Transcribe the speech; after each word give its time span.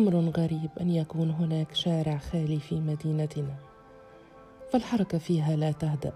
أمر 0.00 0.32
غريب 0.36 0.70
أن 0.80 0.90
يكون 0.90 1.30
هناك 1.30 1.74
شارع 1.74 2.18
خالي 2.18 2.60
في 2.60 2.74
مدينتنا 2.74 3.54
فالحركة 4.72 5.18
فيها 5.18 5.56
لا 5.56 5.72
تهدأ 5.72 6.12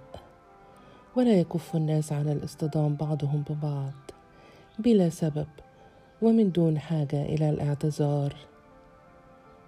ولا 1.16 1.40
يكف 1.40 1.76
الناس 1.76 2.12
عن 2.12 2.28
الاصطدام 2.28 2.94
بعضهم 2.94 3.44
ببعض 3.50 3.92
بلا 4.78 5.08
سبب 5.08 5.46
ومن 6.22 6.52
دون 6.52 6.78
حاجة 6.78 7.22
إلى 7.22 7.50
الاعتذار. 7.50 8.36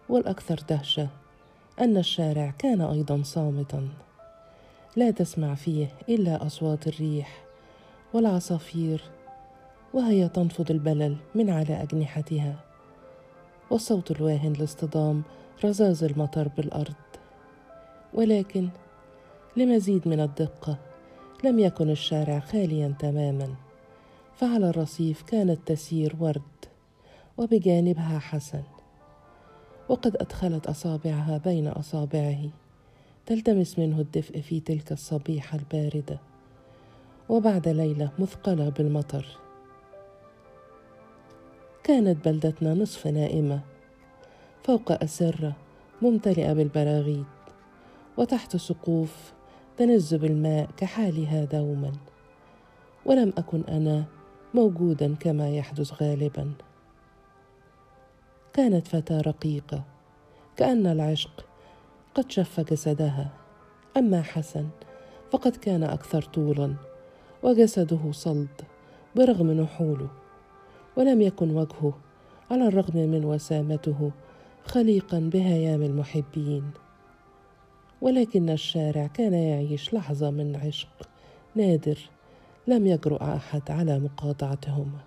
والأكثر 0.08 0.60
دهشة 0.68 1.08
أن 1.80 1.96
الشارع 1.96 2.54
كان 2.58 2.80
أيضا 2.80 3.22
صامتا 3.22 3.88
لا 4.96 5.10
تسمع 5.10 5.54
فيه 5.54 5.88
إلا 6.08 6.46
أصوات 6.46 6.86
الريح 6.86 7.44
والعصافير 8.14 9.02
وهي 9.94 10.28
تنفض 10.28 10.70
البلل 10.70 11.16
من 11.34 11.50
على 11.50 11.82
أجنحتها. 11.82 12.65
والصوت 13.70 14.11
الواهن 14.11 14.52
لاصطدام 14.52 15.22
رذاذ 15.64 16.04
المطر 16.04 16.48
بالأرض. 16.48 16.94
ولكن 18.14 18.68
لمزيد 19.57 20.08
من 20.08 20.20
الدقة 20.20 20.79
لم 21.44 21.58
يكن 21.58 21.90
الشارع 21.90 22.38
خاليا 22.38 22.94
تماما 22.98 23.54
فعلى 24.36 24.71
الرصيف 24.71 25.22
كانت 25.22 25.58
تسير 25.66 26.16
ورد 26.21 26.43
وبجانبها 27.38 28.18
حسن. 28.18 28.62
وقد 29.88 30.16
أدخلت 30.16 30.66
أصابعها 30.66 31.38
بين 31.38 31.68
أصابعه 31.68 32.48
تلتمس 33.27 33.78
منه 33.78 34.00
الدفء 34.00 34.41
في 34.41 34.60
تلك 34.60 34.92
الصبيحة 34.92 35.58
الباردة. 35.58 36.19
وبعد 37.28 37.69
ليلة 37.69 38.10
مثقلة 38.19 38.69
بالمطر. 38.69 39.45
كانت 41.86 42.28
بلدتنا 42.28 42.75
نصف 42.75 43.06
نائمة. 43.06 43.61
فوق 44.64 45.03
اسره 45.03 45.52
ممتلئة 46.02 46.52
بالبراغيث 46.52 47.27
وتحت 48.16 48.56
سقوف 48.56 49.33
تنز 49.77 50.14
بالماء 50.14 50.69
كحالها 50.77 51.44
دوما. 51.44 51.92
ولم 53.05 53.33
أكن 53.38 53.62
أنا 53.69 54.05
موجودا 54.55 55.14
كما 55.14 55.50
يحدث 55.50 56.02
غالبا. 56.02 56.52
كانت 58.53 58.88
فتاة 58.88 59.20
رقيقة 59.20 59.84
كأن 60.56 60.86
العشق 60.86 61.44
قد 62.14 62.30
شف 62.30 62.60
جسدها. 62.60 63.30
أما 63.97 64.22
حسن 64.22 64.69
فقد 65.32 65.56
كان 65.56 65.82
أكثر 65.82 66.22
طولا 66.22 66.75
وجسده 67.42 68.12
صلد 68.12 68.62
برغم 69.16 69.53
نحوله. 69.53 70.25
ولم 70.97 71.20
يكن 71.20 71.50
وجهه 71.50 71.92
على 72.50 72.69
الرغم 72.69 72.97
من 72.97 73.25
وسامته 73.25 74.11
خليقا 74.64 75.30
بهيام 75.33 75.83
المحبين. 75.83 76.70
ولكن 78.00 78.50
الشارع 78.50 79.06
كان 79.06 79.34
يعيش 79.34 79.94
لحظة 79.94 80.30
من 80.30 80.56
عشق 80.56 81.08
نادر 81.55 81.98
لم 82.66 82.86
يجرؤ 82.86 83.22
أحد 83.22 83.70
على 83.70 83.98
مقاطعتهما 83.98 85.00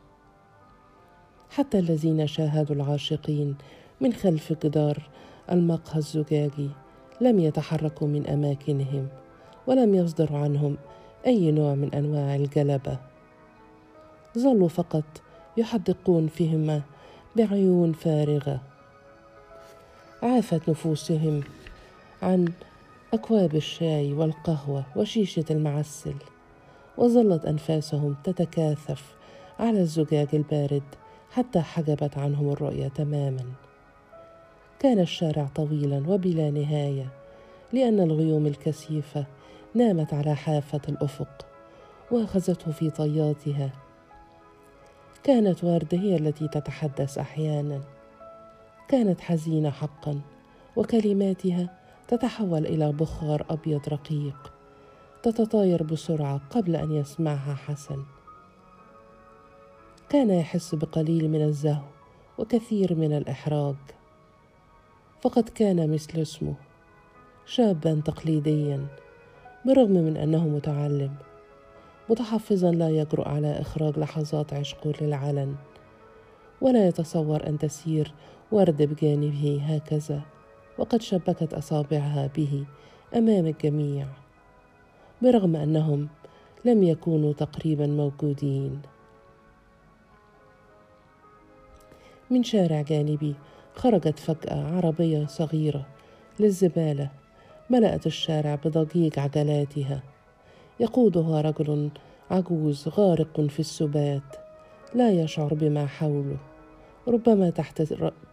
حتى 1.50 1.80
الذين 1.80 2.28
شاهدوا 2.28 2.76
العاشقين 2.76 3.56
من 4.02 4.14
خلف 4.14 4.54
جدار 4.66 5.10
المقهى 5.52 5.98
الزجاجي 5.98 6.70
لم 7.22 7.40
يتحركوا 7.40 8.08
من 8.08 8.28
أماكنهم 8.28 9.08
ولم 9.68 9.96
يصدر 9.96 10.36
عنهم 10.36 10.78
أي 11.28 11.52
نوع 11.52 11.76
من 11.76 11.94
أنواع 11.94 12.36
الجلبة. 12.36 12.98
ظلوا 14.38 14.68
فقط 14.68 15.22
يحدقون 15.60 16.28
فيهما 16.28 16.82
بعيون 17.36 17.94
فارغة. 17.94 18.62
عافت 20.24 20.70
نفوسهم 20.70 21.44
عن 22.22 22.52
أكواب 23.14 23.56
الشاي 23.56 24.14
والقهوة 24.14 24.84
وشيشة 24.96 25.46
المعسل 25.52 26.16
وظلت 26.98 27.46
أنفاسهم 27.46 28.16
تتكاثف 28.24 29.04
على 29.60 29.80
الزجاج 29.82 30.28
البارد 30.34 30.84
حتى 31.32 31.62
حجبت 31.62 32.18
عنهم 32.18 32.50
الرؤيه 32.52 32.88
تماما. 32.88 33.46
كان 34.80 35.00
الشارع 35.00 35.48
طويلا 35.56 36.04
وبلا 36.08 36.50
نهاية 36.50 37.08
لأن 37.74 38.00
الغيوم 38.00 38.48
الكثيفة 38.48 39.26
نامت 39.74 40.14
على 40.14 40.36
حافة 40.36 40.82
الأفق 40.90 41.46
وأخذته 42.12 42.72
في 42.72 42.90
طياتها 42.90 43.70
كانت 45.24 45.64
ورده 45.64 45.98
هي 45.98 46.16
التي 46.16 46.48
تتحدث 46.48 47.18
أحيانا. 47.18 47.82
كانت 48.88 49.22
حزينة 49.22 49.70
حقا 49.70 50.22
وكلماتها 50.76 51.80
تتحول 52.08 52.66
إلى 52.66 52.92
بخار 52.92 53.46
أبيض 53.50 53.90
رقيق 53.90 54.54
تتطاير 55.24 55.84
بسرعة 55.84 56.42
قبل 56.50 56.76
أن 56.76 56.92
يسمعها 56.92 57.56
حسن. 57.56 58.04
كان 60.10 60.30
يحس 60.30 60.76
بقليل 60.76 61.30
من 61.30 61.42
الزهو 61.42 61.88
وكثير 62.38 62.96
من 62.96 63.14
الإحراج. 63.18 63.76
فقد 65.22 65.50
كان 65.50 65.94
مثل 65.94 66.22
اسمه 66.22 66.54
شابا 67.46 68.02
تقليديا 68.06 68.88
برغم 69.66 69.92
من 69.92 70.18
أنه 70.18 70.48
متعلم. 70.48 71.29
متحفظا 72.10 72.72
لا 72.72 72.90
يجرؤ 72.90 73.28
على 73.28 73.62
إخراج 73.62 74.00
لحظات 74.00 74.54
عشقه 74.54 74.94
للعلن 75.02 75.56
ولا 76.62 76.88
يتصور 76.88 77.48
أن 77.48 77.58
تسير 77.58 78.14
ورد 78.52 78.82
بجانبه 78.82 79.62
هكذا 79.64 80.22
وقد 80.78 81.02
شبكت 81.02 81.54
أصابعها 81.54 82.30
به 82.36 82.66
أمام 83.16 83.48
الجميع 83.48 84.08
برغم 85.22 85.56
أنهم 85.56 86.08
لم 86.66 86.84
يكونوا 86.84 87.34
تقريبا 87.34 87.88
موجودين. 87.88 88.82
من 92.30 92.44
شارع 92.44 92.82
جانبي 92.82 93.36
خرجت 93.76 94.20
فجأة 94.20 94.76
عربية 94.76 95.26
صغيرة 95.26 95.86
للزبالة 96.40 97.10
ملأت 97.70 98.06
الشارع 98.08 98.56
بضجيج 98.56 99.20
عجلاتها. 99.20 100.04
يقودها 100.80 101.42
رجل 101.42 101.90
عجوز 102.32 102.88
غارق 102.88 103.42
في 103.42 103.60
السبات 103.60 104.36
لا 104.96 105.12
يشعر 105.12 105.54
بما 105.54 105.86
حوله. 105.86 106.38
ربما 107.08 107.50
تحت 107.50 107.82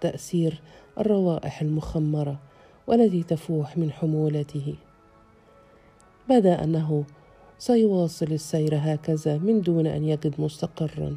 تأثير 0.00 0.60
الروائح 0.98 1.62
المخمرة 1.62 2.38
والتي 2.86 3.22
تفوح 3.22 3.78
من 3.78 3.92
حمولته. 3.92 4.74
بدأ 6.28 6.64
أنه 6.64 7.04
سيواصل 7.58 8.26
السير 8.26 8.74
هكذا 8.74 9.38
من 9.38 9.60
دون 9.60 9.86
أن 9.86 10.04
يجد 10.04 10.34
مستقرا. 10.40 11.16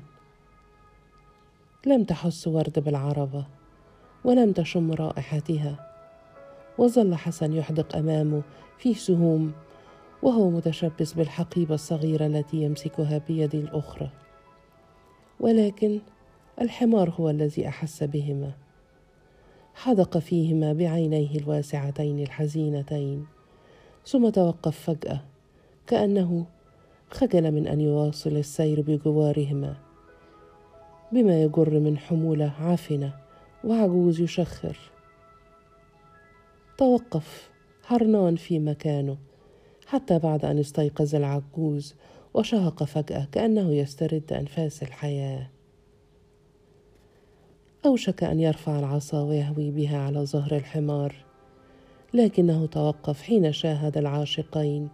لم 1.85 2.03
تحس 2.03 2.47
ورد 2.47 2.79
بالعربة 2.79 3.45
ولم 4.23 4.51
تشم 4.51 4.91
رائحتها. 4.91 5.89
وظل 6.78 7.16
حسن 7.16 7.53
يحدق 7.53 7.95
أمامه 7.95 8.41
في 8.78 8.94
سهوم 8.94 9.53
وهو 10.22 10.50
متشبث 10.50 11.13
بالحقيبة 11.13 11.75
الصغيرة 11.75 12.25
التي 12.25 12.57
يمسكها 12.57 13.18
بيده 13.28 13.59
الأخرى. 13.59 14.09
ولكن 15.40 16.00
الحمار 16.62 17.09
هو 17.09 17.30
الذي 17.30 17.68
أحس 17.68 18.03
بهما. 18.03 18.52
حدق 19.74 20.18
فيهما 20.18 20.74
بعينيه 20.74 21.35
الواسعتين 21.35 22.19
الحزينتين 22.19 23.25
ثم 24.06 24.30
توقف 24.30 24.80
فجأة 24.80 25.22
كأنه 25.88 26.46
خجل 27.09 27.51
من 27.51 27.68
أن 27.68 27.81
يواصل 27.81 28.30
السير 28.30 28.81
بجوارهما 28.81 29.75
بما 31.12 31.44
يجر 31.44 31.80
من 31.80 31.97
حمولة 31.97 32.53
عفنه 32.59 33.13
وعجوز 33.63 34.21
يشخر. 34.21 34.77
توقف 36.77 37.50
حرنان 37.83 38.36
في 38.36 38.60
مكانه. 38.60 39.18
حتى 39.89 40.19
بعد 40.19 40.45
أن 40.45 40.59
استيقظ 40.59 41.15
العجوز 41.15 41.95
وشهق 42.33 42.83
فجأة 42.83 43.27
كأنه 43.31 43.74
يسترد 43.74 44.33
أنفاس 44.33 44.83
الحياة. 44.83 45.50
أوشك 47.86 48.24
أن 48.24 48.39
يرفع 48.39 48.80
العصا 48.80 49.21
ويهوي 49.21 49.71
بها 49.71 49.97
على 49.97 50.25
ظهر 50.25 50.56
الحمار 50.56 51.15
لكنه 52.13 52.65
توقف 52.65 53.21
حين 53.21 53.51
شاهد 53.51 53.97
العاشقين 53.97 54.89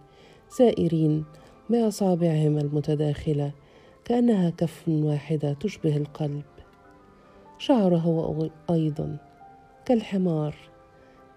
سائرين 0.48 1.24
باصابعهما 1.70 2.60
المتداخلة 2.60 3.52
كأنها 4.04 4.50
كف 4.50 4.88
واحدة 4.88 5.52
تشبه 5.52 5.96
القلب. 5.96 6.44
شعر 7.58 7.96
هو 7.96 8.48
أيضا 8.70 9.16
كالحمار 9.84 10.54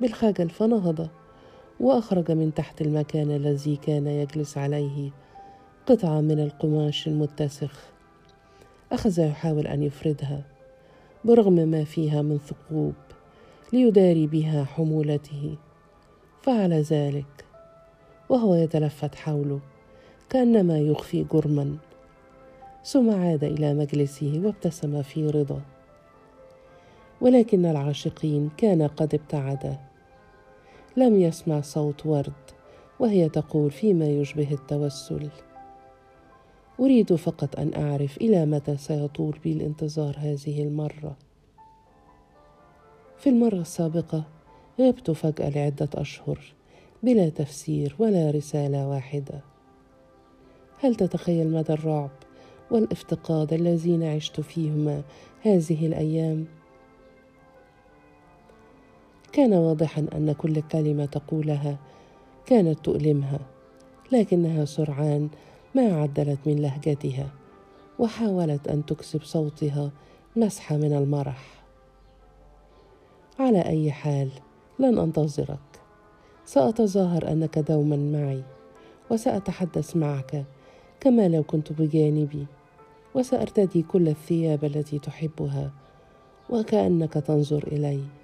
بالخجل 0.02 0.50
فنهض 0.50 1.10
وأخرج 1.80 2.32
من 2.32 2.54
تحت 2.54 2.82
المكان 2.82 3.32
الذي 3.32 3.76
كان 3.76 4.08
يجلس 4.08 4.58
عليه 4.58 5.12
قطعة 5.86 6.22
من 6.22 6.40
القماش 6.40 7.08
المتسخ. 7.08 7.90
أخذ 8.92 9.20
يحاول 9.20 9.68
أن 9.68 9.84
يفردها 9.84 10.42
برغم 11.26 11.54
ما 11.54 11.84
فيها 11.84 12.22
من 12.22 12.38
ثقوب 12.38 12.94
ليداري 13.74 14.28
بها 14.28 14.64
حمولته. 14.64 15.56
فعل 16.42 16.74
ذلك 16.74 17.46
وهو 18.30 18.56
يتلفت 18.56 19.16
حوله 19.16 19.60
كأنما 20.30 20.80
يخفي 20.80 21.26
جرما. 21.34 21.78
ثم 22.84 23.10
عاد 23.10 23.44
إلى 23.44 23.74
مجلسه 23.74 24.42
وابتسم 24.46 25.02
في 25.02 25.30
رضا. 25.30 25.62
ولكن 27.22 27.66
العاشقين 27.66 28.50
كان 28.58 28.88
قد 28.88 29.16
ابتعدا. 29.16 29.89
لم 30.98 31.20
يسمع 31.20 31.62
صوت 31.62 32.06
ورد 32.06 32.34
وهي 33.00 33.30
تقول 33.30 33.72
فيما 33.72 34.06
يشبه 34.08 34.52
التوسل. 34.52 35.30
أريد 36.80 37.16
فقط 37.16 37.60
أن 37.60 37.74
أعرف 37.74 38.18
إلى 38.18 38.46
متى 38.46 38.78
سيطول 38.78 39.40
بي 39.44 39.54
الانتظار 39.54 40.16
هذه 40.18 40.64
المرة. 40.64 41.18
في 43.18 43.30
المرة 43.30 43.62
السابقة 43.62 44.24
غبت 44.80 45.12
فجأة 45.12 45.50
لعدة 45.50 45.90
أشهر 45.94 46.40
بلا 47.04 47.30
تفسير 47.30 47.96
ولا 48.00 48.32
رسالة 48.32 48.88
واحدة. 48.88 49.42
هل 50.80 50.96
تتخيل 50.96 51.52
مدى 51.52 51.74
الرعب 51.74 52.12
والإفتقاد 52.72 53.54
الذين 53.54 54.04
عشت 54.04 54.42
فيهما 54.42 55.02
هذه 55.42 55.88
الأيام؟ 55.88 56.46
كان 59.32 59.54
واضحا 59.54 60.06
أن 60.16 60.32
كل 60.32 60.62
كلمه 60.62 61.06
تقولها 61.06 61.78
كانت 62.46 62.80
تؤلمها 62.86 63.40
لكنها 64.12 64.66
سرعان 64.66 65.30
ما 65.76 66.02
عدلت 66.02 66.40
من 66.46 66.62
لهجتها 66.62 67.30
وحاولت 68.00 68.68
أن 68.68 68.86
تكسب 68.86 69.22
صوتها 69.24 69.92
مسحه 70.36 70.78
من 70.78 70.94
المرح. 70.94 71.64
على 73.40 73.66
أي 73.66 73.92
حال 73.92 74.30
لن 74.80 74.98
أنتظرك. 74.98 75.60
سأتظاهر 76.46 77.32
أنك 77.32 77.60
دوما 77.60 77.96
معي 77.98 78.44
وسأتحدث 79.12 79.96
معك 79.96 80.46
كما 81.00 81.28
لو 81.28 81.44
كنت 81.44 81.74
بجانبي 81.74 82.46
وسأرتدي 83.16 83.82
كل 83.82 84.08
الثياب 84.08 84.66
التي 84.66 85.00
تحبها 85.00 85.72
وكأنك 86.50 87.14
تنظر 87.14 87.68
إلي. 87.68 88.19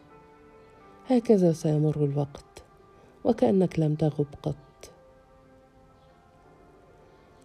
هكذا 1.09 1.53
سيمر 1.53 2.03
الوقت 2.03 2.63
وكأنك 3.23 3.79
لم 3.79 3.95
تغب 3.95 4.25
قط. 4.43 4.55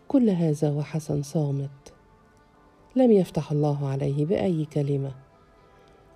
كل 0.09 0.31
هذا 0.31 0.71
وحسن 0.71 1.23
صامت. 1.23 1.93
لم 2.97 3.13
يفتح 3.13 3.53
الله 3.53 3.89
عليه 3.89 4.27
بأي 4.27 4.65
كلمة 4.65 5.13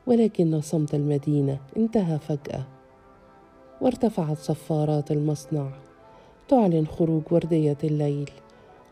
ولكن 0.07 0.61
صمت 0.61 0.95
المدينة 0.95 1.61
انتهى 1.77 2.19
فجأة. 2.19 2.65
وارتفعت 3.81 4.39
صفارات 4.39 5.11
المصنع 5.11 5.71
تعلن 6.49 6.87
خروج 6.87 7.23
وردية 7.31 7.79
الليل 7.85 8.31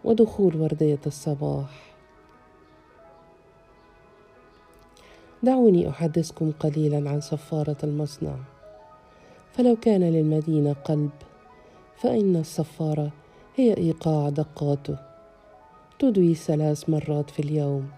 ودخول 0.04 0.56
وردية 0.56 1.00
الصباح. 1.06 1.91
دعوني 5.44 5.88
أحدثكم 5.88 6.52
قليلا 6.60 7.10
عن 7.10 7.20
صفارة 7.20 7.76
المصنع. 7.84 8.34
فلو 9.52 9.76
كان 9.76 10.00
للمدينة 10.00 10.72
قلب 10.72 11.10
فإن 11.96 12.36
الصفارة 12.36 13.10
هي 13.56 13.76
إيقاع 13.76 14.28
دقاته. 14.28 14.96
تدوي 15.98 16.34
ثلاث 16.34 16.90
مرات 16.90 17.30
في 17.30 17.40
اليوم 17.40 17.88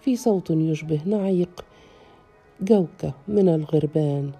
في 0.00 0.16
صوت 0.16 0.50
يشبه 0.50 1.00
نعيق 1.06 1.64
جوكة 2.60 3.12
من 3.28 3.48
الغربان. 3.48 4.32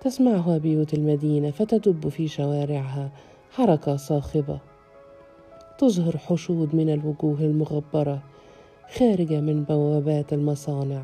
تسمعها 0.00 0.58
بيوت 0.58 0.94
المدينة 0.94 1.50
فتدب 1.50 2.08
في 2.08 2.28
شوارعها 2.28 3.10
حركة 3.50 3.96
صاخبة. 3.96 4.58
تظهر 5.78 6.18
حشود 6.18 6.74
من 6.74 6.90
الوجوه 6.90 7.40
المغبرة 7.40 8.22
خارجة 8.92 9.40
من 9.40 9.64
بوابات 9.64 10.32
المصانع. 10.32 11.02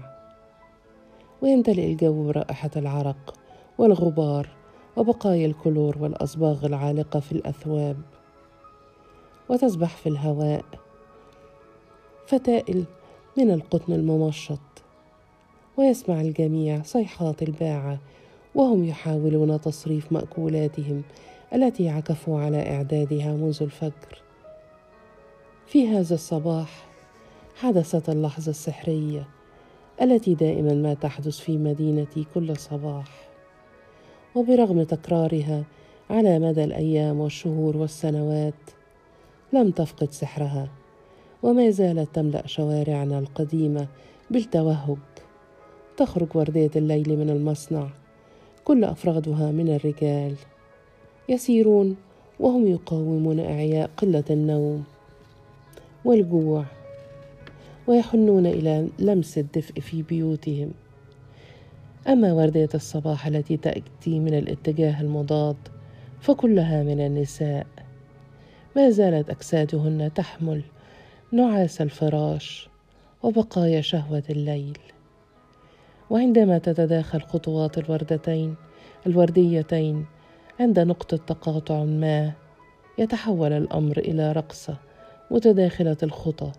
ويمتلئ 1.42 1.86
الجو 1.86 2.26
برائحة 2.26 2.70
العرق 2.76 3.34
والغبار 3.78 4.48
وبقايا 4.96 5.46
الكلور 5.46 5.98
والأصباغ 6.00 6.66
العالقة 6.66 7.20
في 7.20 7.32
الأثواب. 7.32 7.96
وتسبح 9.48 9.96
في 9.96 10.08
الهواء 10.08 10.64
فتائل 12.26 12.84
من 13.38 13.50
القطن 13.50 13.92
الممشط. 13.92 14.60
ويسمع 15.76 16.20
الجميع 16.20 16.82
صيحات 16.82 17.42
الباعة 17.42 17.98
وهم 18.54 18.84
يحاولون 18.84 19.60
تصريف 19.60 20.12
مأكولاتهم 20.12 21.02
التي 21.54 21.88
عكفوا 21.88 22.40
على 22.40 22.74
إعدادها 22.74 23.32
منذ 23.32 23.58
الفجر. 23.62 24.22
في 25.66 25.88
هذا 25.88 26.14
الصباح 26.14 26.89
حدثت 27.56 28.08
اللحظة 28.08 28.50
السحرية 28.50 29.28
التي 30.02 30.34
دائما 30.34 30.74
ما 30.74 30.94
تحدث 30.94 31.38
في 31.38 31.58
مدينتي 31.58 32.26
كل 32.34 32.56
صباح. 32.56 33.28
وبرغم 34.34 34.82
تكرارها 34.82 35.64
على 36.10 36.38
مدى 36.38 36.64
الأيام 36.64 37.20
والشهور 37.20 37.76
والسنوات 37.76 38.54
لم 39.52 39.70
تفقد 39.70 40.12
سحرها 40.12 40.68
وما 41.42 41.70
زالت 41.70 42.14
تملأ 42.14 42.46
شوارعنا 42.46 43.18
القديمة 43.18 43.86
بالتوهج. 44.30 44.98
تخرج 45.96 46.28
وردية 46.34 46.70
الليل 46.76 47.18
من 47.18 47.30
المصنع 47.30 47.88
كل 48.64 48.84
أفرادها 48.84 49.52
من 49.52 49.74
الرجال 49.74 50.34
يسيرون 51.28 51.96
وهم 52.40 52.66
يقاومون 52.66 53.40
أعياء 53.40 53.90
قلة 53.96 54.24
النوم 54.30 54.84
والجوع. 56.04 56.64
ويحنون 57.90 58.46
إلى 58.46 58.88
لمس 58.98 59.38
الدفء 59.38 59.80
في 59.80 60.02
بيوتهم. 60.02 60.70
أما 62.08 62.32
وردية 62.32 62.68
الصباح 62.74 63.26
التي 63.26 63.56
تأتي 63.56 64.18
من 64.18 64.34
الاتجاه 64.34 65.00
المضاد 65.00 65.56
فكلها 66.20 66.82
من 66.82 67.00
النساء. 67.00 67.66
ما 68.76 68.90
زالت 68.90 69.30
أجسادهن 69.30 70.10
تحمل 70.14 70.62
نعاس 71.32 71.80
الفراش 71.80 72.68
وبقايا 73.22 73.80
شهوة 73.80 74.22
الليل. 74.30 74.78
وعندما 76.10 76.58
تتداخل 76.58 77.20
خطوات 77.20 77.78
الوردتين 77.78 78.54
الورديتين 79.06 80.06
عند 80.60 80.80
نقطة 80.80 81.16
تقاطع 81.16 81.84
ما 81.84 82.32
يتحول 82.98 83.52
الأمر 83.52 83.98
إلى 83.98 84.32
رقصة 84.32 84.76
متداخلة 85.30 85.96
الخطى. 86.02 86.52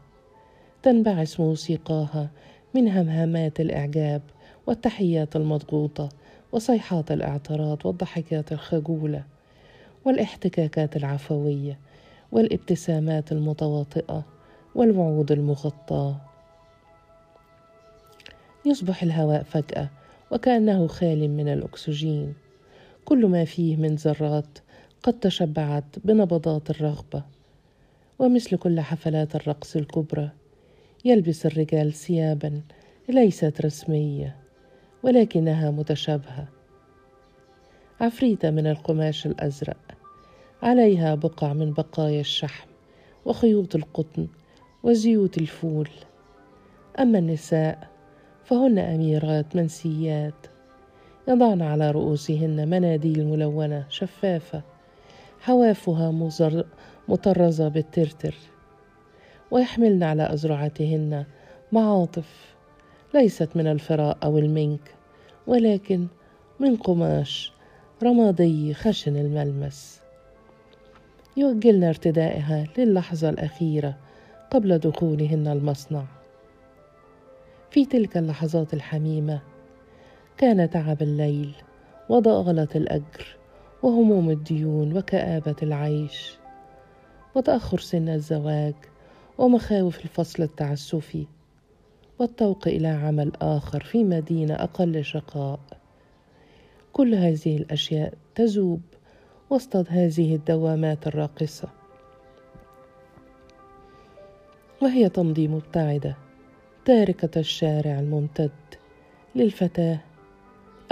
تنبعث 0.83 1.39
موسيقاها 1.39 2.29
من 2.75 2.87
همهمات 2.87 3.59
الإعجاب 3.59 4.21
والتحيات 4.67 5.35
المضغوطة 5.35 6.09
وصيحات 6.51 7.11
الاعتراض 7.11 7.85
والضحكات 7.85 8.51
الخجولة 8.51 9.23
والاحتكاكات 10.05 10.95
العفوية 10.95 11.79
والابتسامات 12.31 13.31
المتواطئة 13.31 14.23
والوعود 14.75 15.31
المغطاة. 15.31 16.15
يصبح 18.65 19.03
الهواء 19.03 19.43
فجأة 19.43 19.89
وكأنه 20.31 20.87
خال 20.87 21.29
من 21.29 21.47
الأكسجين. 21.47 22.33
كل 23.05 23.25
ما 23.25 23.45
فيه 23.45 23.75
من 23.75 23.95
ذرات 23.95 24.59
قد 25.03 25.19
تشبعت 25.19 25.83
بنبضات 26.03 26.69
الرغبة. 26.69 27.23
ومثل 28.19 28.57
كل 28.57 28.79
حفلات 28.79 29.35
الرقص 29.35 29.75
الكبرى 29.75 30.29
يلبس 31.05 31.45
الرجال 31.45 31.93
ثيابا 31.93 32.61
ليست 33.09 33.61
رسمية 33.61 34.35
ولكنها 35.03 35.71
متشابهة. 35.71 36.47
عفريتة 38.01 38.49
من 38.51 38.67
القماش 38.67 39.25
الأزرق 39.25 39.77
عليها 40.63 41.15
بقع 41.15 41.53
من 41.53 41.73
بقايا 41.73 42.19
الشحم 42.19 42.69
وخيوط 43.25 43.75
القطن 43.75 44.27
وزيوت 44.83 45.37
الفول. 45.37 45.89
أما 46.99 47.19
النساء 47.19 47.89
فهن 48.43 48.79
أميرات 48.79 49.55
منسيات 49.55 50.47
يضعن 51.27 51.61
على 51.61 51.91
رؤوسهن 51.91 52.67
مناديل 52.69 53.25
ملونة 53.25 53.85
شفافة 53.89 54.61
حوافها 55.39 56.11
مطرزة 57.07 57.67
بالترتر. 57.67 58.35
ويحملن 59.51 60.03
على 60.03 60.33
أزرعتهن 60.33 61.25
معاطف 61.71 62.55
ليست 63.13 63.49
من 63.55 63.67
الفراء 63.67 64.17
أو 64.23 64.37
المنك 64.37 64.95
ولكن 65.47 66.07
من 66.59 66.75
قماش 66.75 67.53
رمادي 68.03 68.73
خشن 68.73 69.15
الملمس. 69.15 70.01
يؤجلن 71.37 71.83
ارتدائها 71.83 72.67
للحظة 72.77 73.29
الأخيرة 73.29 73.97
قبل 74.51 74.77
دخولهن 74.77 75.47
المصنع. 75.47 76.03
في 77.71 77.85
تلك 77.85 78.17
اللحظات 78.17 78.73
الحميمة 78.73 79.39
كان 80.37 80.69
تعب 80.69 81.01
الليل 81.01 81.55
وضغلة 82.09 82.67
الأجر 82.75 83.37
وهموم 83.83 84.29
الديون 84.29 84.97
وكآبة 84.97 85.55
العيش. 85.63 86.35
وتأخر 87.35 87.79
سن 87.79 88.09
الزواج 88.09 88.73
ومخاوف 89.41 89.99
الفصل 89.99 90.43
التعسفي 90.43 91.27
والطوق 92.19 92.67
إلى 92.67 92.87
عمل 92.87 93.31
آخر 93.41 93.83
في 93.83 94.03
مدينة 94.03 94.53
أقل 94.53 95.03
شقاء. 95.03 95.59
كل 96.93 97.15
هذه 97.15 97.57
الأشياء 97.57 98.13
تذوب 98.35 98.81
وسط 99.49 99.89
هذه 99.89 100.35
الدوامات 100.35 101.07
الراقصة. 101.07 101.69
وهي 104.81 105.09
تمضي 105.09 105.47
مبتعدة 105.47 106.17
تاركة 106.85 107.39
الشارع 107.39 107.99
الممتد 107.99 108.51
للفتاة 109.35 109.99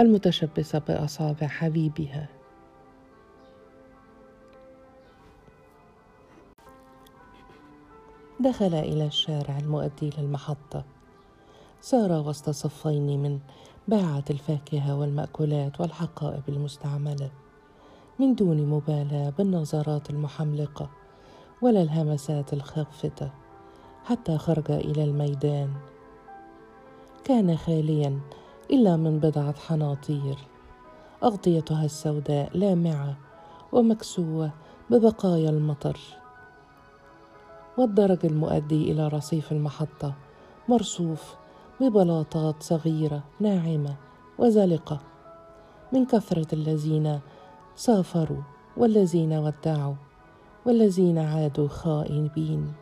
المتشبثة 0.00 0.78
بأصابع 0.78 1.46
حبيبها. 1.46 2.39
دخل 8.40 8.74
إلى 8.74 9.06
الشارع 9.06 9.58
المؤدي 9.58 10.10
للمحطة. 10.18 10.84
سار 11.80 12.12
وسط 12.12 12.50
صفين 12.50 13.22
من 13.22 13.38
باعة 13.88 14.24
الفاكهة 14.30 14.98
والمأكولات 14.98 15.80
والحقائب 15.80 16.42
المستعملة. 16.48 17.30
من 18.18 18.34
دون 18.34 18.66
مبالاة 18.66 19.30
بالنظرات 19.30 20.10
المحملقة 20.10 20.90
ولا 21.62 21.82
الهمسات 21.82 22.52
الخافتة 22.52 23.30
حتى 24.04 24.38
خرج 24.38 24.70
إلى 24.70 25.04
الميدان. 25.04 25.70
كان 27.24 27.56
خاليا 27.56 28.20
إلا 28.70 28.96
من 28.96 29.18
بضعة 29.18 29.54
حناطير. 29.58 30.36
أغطيتها 31.22 31.84
السوداء 31.84 32.56
لامعة 32.56 33.16
ومكسوة 33.72 34.50
ببقايا 34.90 35.50
المطر. 35.50 35.98
والدرج 37.80 38.26
المؤدي 38.26 38.92
إلى 38.92 39.08
رصيف 39.08 39.52
المحطة 39.52 40.14
مرصوف 40.68 41.34
ببلاطات 41.80 42.62
صغيرة 42.62 43.22
ناعمة 43.40 43.96
وزلقة. 44.38 45.00
من 45.92 46.06
كثرة 46.06 46.54
الذين 46.54 47.20
سافروا 47.76 48.42
والذين 48.76 49.32
ودعوا 49.32 49.94
والذين 50.66 51.18
عادوا 51.18 51.68
خائبين. 51.68 52.72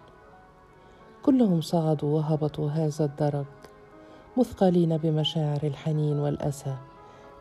كلهم 1.23 1.61
صعدوا 1.61 2.17
وهبطوا 2.17 2.71
هذا 2.71 3.05
الدرج 3.05 3.47
مثقلين 4.37 4.97
بمشاعر 4.97 5.61
الحنين 5.63 6.19
والأسى 6.19 6.77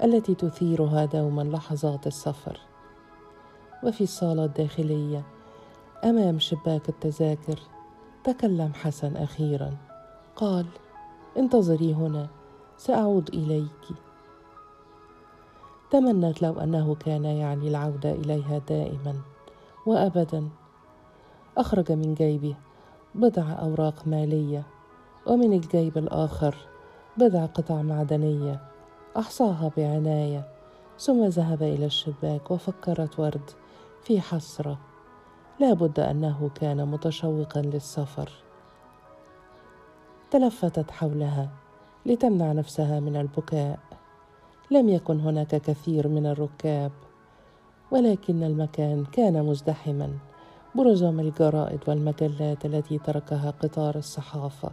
التي 0.04 0.36
تثيرها 0.36 1.06
دوما 1.06 1.42
لحظات 1.42 2.08
السفر. 2.08 2.60
وفي 3.84 4.04
الصالة 4.04 4.46
الداخلية 4.46 5.37
أمام 6.04 6.40
شباك 6.40 6.90
التذاكر. 6.90 7.60
تكلم 8.24 8.74
حسن 8.74 9.18
أخيرا. 9.18 9.74
قال 10.36 10.66
انتظري 11.38 11.94
هنا 11.94 12.28
سأعود 12.78 13.30
إليك. 13.30 13.98
تمنت 15.92 16.42
لو 16.42 16.60
أنه 16.60 16.96
كان 16.96 17.26
يعني 17.26 17.68
العودة 17.68 18.12
إليها 18.12 18.58
دائما. 18.58 19.16
وابدا. 19.86 20.50
أخرج 21.58 21.92
من 21.92 22.14
جيبه. 22.14 22.56
بضع 23.16 23.44
أوراق 23.62 24.08
مالية. 24.08 24.64
ومن 25.28 25.54
الجيب 25.54 25.98
الآخر 25.98 26.56
بضع 27.18 27.46
قطع 27.46 27.82
معدنية. 27.82 28.62
أحصاها 29.18 29.72
بعناية. 29.78 30.48
ثم 31.00 31.26
ذهب 31.26 31.64
إلى 31.64 31.86
الشباك 31.86 32.52
وفكرت 32.52 33.20
ورد 33.20 33.50
في 34.04 34.22
حسرة. 34.22 34.78
لا 35.60 35.74
بد 35.74 36.00
أنه 36.00 36.50
كان 36.56 36.88
متشوقا 36.88 37.62
للسفر. 37.62 38.30
تلفتت 40.32 40.92
حولها 40.92 41.50
لتمنع 42.06 42.52
نفسها 42.52 43.00
من 43.00 43.16
البكاء. 43.16 43.80
لم 44.72 44.90
يكن 44.90 45.20
هناك 45.20 45.56
كثير 45.56 46.08
من 46.08 46.26
الركاب 46.26 46.92
ولكن 47.92 48.44
المكان 48.44 49.06
كان 49.06 49.46
مزدحما 49.46 50.18
برزم 50.76 51.20
الجرائد 51.20 51.80
والمجلات 51.88 52.66
التي 52.66 52.98
تركها 52.98 53.52
قطار 53.52 53.96
الصحافة. 53.96 54.72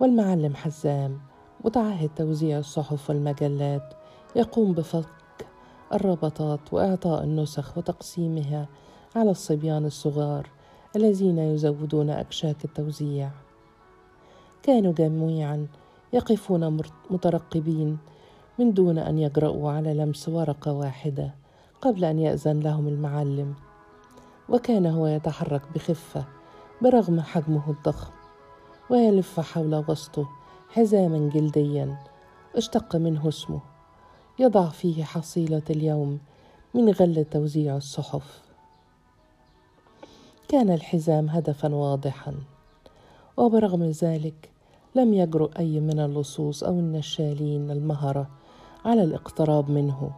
والمعلم 0.00 0.54
حزام 0.54 1.20
متعهد 1.64 2.10
توزيع 2.16 2.58
الصحف 2.58 3.10
والمجلات 3.10 3.94
يقوم 4.36 4.72
بفك 4.72 5.17
الربطات 5.92 6.60
وإعطاء 6.72 7.24
النسخ 7.24 7.78
وتقسيمها 7.78 8.66
على 9.16 9.30
الصبيان 9.30 9.86
الصغار 9.86 10.50
الذين 10.96 11.38
يزودون 11.38 12.10
أكشاك 12.10 12.64
التوزيع. 12.64 13.30
كانوا 14.62 14.92
جميعا 14.92 15.66
يقفون 16.12 16.80
مترقبين 17.10 17.98
من 18.58 18.72
دون 18.72 18.98
أن 18.98 19.18
يجرؤوا 19.18 19.70
على 19.70 19.94
لمس 19.94 20.28
ورقة 20.28 20.72
واحدة 20.72 21.34
قبل 21.82 22.04
أن 22.04 22.18
يأذن 22.18 22.60
لهم 22.60 22.88
المعلم. 22.88 23.54
وكان 24.48 24.86
هو 24.86 25.06
يتحرك 25.06 25.62
بخفة 25.74 26.24
برغم 26.82 27.20
حجمه 27.20 27.70
الضخم 27.70 28.12
ويلف 28.90 29.40
حول 29.40 29.84
وسطه 29.88 30.28
حزاما 30.68 31.30
جلديا 31.34 31.98
اشتق 32.56 32.96
منه 32.96 33.28
اسمه. 33.28 33.77
يضع 34.40 34.68
فيه 34.68 35.04
حصيلة 35.04 35.62
اليوم 35.70 36.18
من 36.74 36.90
غل 36.90 37.24
توزيع 37.24 37.76
الصحف. 37.76 38.42
كان 40.48 40.70
الحزام 40.70 41.28
هدفا 41.28 41.74
واضحا 41.74 42.34
وبرغم 43.36 43.84
ذلك 43.84 44.50
لم 44.94 45.14
يجرؤ 45.14 45.58
أي 45.58 45.80
من 45.80 46.00
اللصوص 46.00 46.64
أو 46.64 46.78
النشالين 46.78 47.70
المهرة 47.70 48.28
على 48.84 49.02
الاقتراب 49.02 49.70
منه 49.70 50.10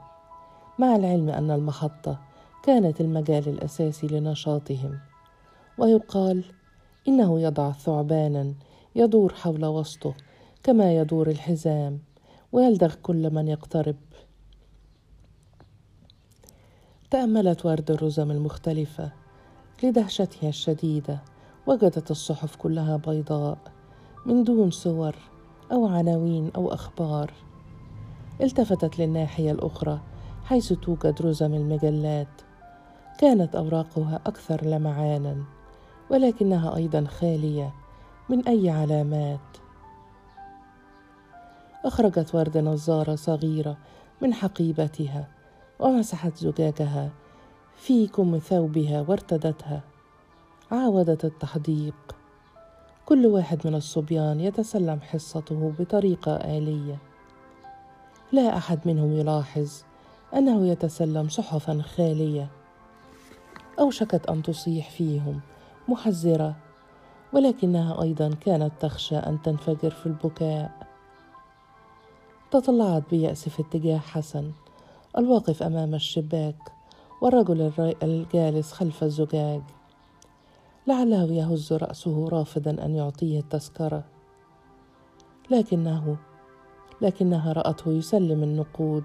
مع 0.78 0.96
العلم 0.96 1.30
أن 1.30 1.50
المحطة 1.50 2.18
كانت 2.62 3.00
المجال 3.00 3.48
الأساسي 3.48 4.06
لنشاطهم. 4.06 4.98
ويقال 5.78 6.44
إنه 7.08 7.40
يضع 7.40 7.72
ثعبانا 7.72 8.54
يدور 8.96 9.32
حول 9.34 9.64
وسطه 9.64 10.14
كما 10.62 10.96
يدور 10.96 11.30
الحزام 11.30 11.98
ويلدغ 12.52 12.94
كل 13.02 13.34
من 13.34 13.48
يقترب. 13.48 13.96
تأملت 17.10 17.66
ورد 17.66 17.90
الرزم 17.90 18.30
المختلفة 18.30 19.10
لدهشتها 19.82 20.48
الشديدة 20.48 21.18
وجدت 21.66 22.10
الصحف 22.10 22.56
كلها 22.56 22.96
بيضاء 22.96 23.58
من 24.26 24.44
دون 24.44 24.70
صور 24.70 25.14
أو 25.72 25.86
عناوين 25.86 26.50
أو 26.56 26.72
أخبار. 26.72 27.32
التفتت 28.40 28.98
للناحية 28.98 29.52
الأخرى 29.52 30.00
حيث 30.44 30.72
توجد 30.72 31.22
رزم 31.22 31.54
المجلات. 31.54 32.42
كانت 33.18 33.56
أوراقها 33.56 34.20
أكثر 34.26 34.64
لمعانا 34.64 35.44
ولكنها 36.10 36.76
أيضا 36.76 37.04
خالية 37.04 37.74
من 38.28 38.48
أي 38.48 38.70
علامات. 38.70 39.56
أخرجت 41.84 42.34
ورد 42.34 42.58
نظارة 42.58 43.14
صغيرة 43.14 43.76
من 44.22 44.34
حقيبتها 44.34 45.39
ومسحت 45.80 46.36
زجاجها 46.36 47.10
في 47.76 48.06
كم 48.06 48.38
ثوبها 48.38 49.04
وارتدتها. 49.08 49.82
عاودت 50.72 51.24
التحديق. 51.24 52.16
كل 53.06 53.26
واحد 53.26 53.66
من 53.66 53.74
الصبيان 53.74 54.40
يتسلم 54.40 55.00
حصته 55.00 55.72
بطريقة 55.78 56.36
آلية. 56.36 56.98
لا 58.32 58.56
أحد 58.56 58.80
منهم 58.84 59.12
يلاحظ 59.12 59.82
أنه 60.34 60.66
يتسلم 60.66 61.28
صحفا 61.28 61.82
خالية. 61.82 62.48
أوشكت 63.78 64.26
أن 64.26 64.42
تصيح 64.42 64.90
فيهم 64.90 65.40
محذرة 65.88 66.56
ولكنها 67.32 68.02
أيضا 68.02 68.34
كانت 68.40 68.72
تخشى 68.80 69.16
أن 69.16 69.42
تنفجر 69.42 69.90
في 69.90 70.06
البكاء. 70.06 70.86
تطلعت 72.50 73.02
بيأس 73.10 73.48
في 73.48 73.62
اتجاه 73.62 73.98
حسن 73.98 74.52
الواقف 75.18 75.62
أمام 75.62 75.94
الشباك 75.94 76.72
والرجل 77.22 77.72
الجالس 78.02 78.72
خلف 78.72 79.04
الزجاج. 79.04 79.62
لعله 80.86 81.32
يهز 81.32 81.72
رأسه 81.72 82.28
رافضا 82.28 82.70
أن 82.70 82.94
يعطيه 82.94 83.40
التذكرة. 83.40 84.04
لكنه 85.50 86.16
لكنها 87.02 87.52
رأته 87.52 87.92
يسلم 87.92 88.42
النقود 88.42 89.04